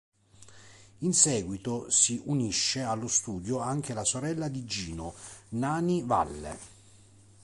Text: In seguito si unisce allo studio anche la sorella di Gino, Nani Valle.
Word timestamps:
In 1.01 1.13
seguito 1.13 1.87
si 1.91 2.19
unisce 2.25 2.79
allo 2.81 3.07
studio 3.07 3.59
anche 3.59 3.93
la 3.93 4.03
sorella 4.03 4.47
di 4.47 4.65
Gino, 4.65 5.13
Nani 5.49 6.01
Valle. 6.03 6.57